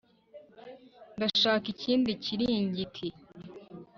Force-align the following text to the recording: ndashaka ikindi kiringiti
ndashaka 1.15 1.65
ikindi 1.75 2.11
kiringiti 2.23 3.07